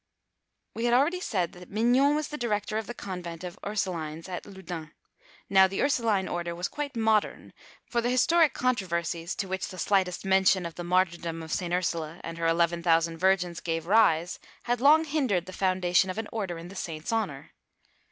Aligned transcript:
We 0.73 0.85
have 0.85 0.95
already 0.95 1.19
said 1.19 1.51
that 1.51 1.69
Mignon 1.69 2.15
was 2.15 2.29
the 2.29 2.35
director 2.39 2.79
of 2.79 2.87
the 2.87 2.95
convent 2.95 3.43
of 3.43 3.59
Ursulines 3.63 4.27
at 4.27 4.47
Loudun: 4.47 4.93
Now 5.47 5.67
the 5.67 5.79
Ursuline 5.83 6.27
order 6.27 6.55
was 6.55 6.67
quite 6.67 6.95
modern, 6.95 7.53
for 7.85 8.01
the 8.01 8.09
historic 8.09 8.55
controversies 8.55 9.35
to 9.35 9.47
which 9.47 9.67
the 9.67 9.77
slightest 9.77 10.25
mention 10.25 10.65
of 10.65 10.73
the 10.73 10.83
martyrdom 10.83 11.43
of 11.43 11.53
St. 11.53 11.71
Ursula 11.71 12.19
and 12.23 12.39
her 12.39 12.47
eleven 12.47 12.81
thousand 12.81 13.19
virgins 13.19 13.59
gave 13.59 13.85
rise, 13.85 14.39
had 14.63 14.81
long 14.81 15.03
hindered 15.03 15.45
the 15.45 15.53
foundation 15.53 16.09
of 16.09 16.17
an 16.17 16.27
order 16.31 16.57
in 16.57 16.69
the 16.69 16.75
saint's 16.75 17.13
honour. 17.13 17.51